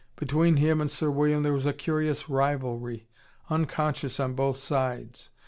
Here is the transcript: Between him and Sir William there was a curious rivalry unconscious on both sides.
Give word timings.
Between 0.15 0.57
him 0.57 0.81
and 0.81 0.89
Sir 0.89 1.11
William 1.11 1.43
there 1.43 1.53
was 1.53 1.67
a 1.67 1.73
curious 1.73 2.27
rivalry 2.27 3.07
unconscious 3.51 4.19
on 4.19 4.33
both 4.33 4.57
sides. 4.57 5.29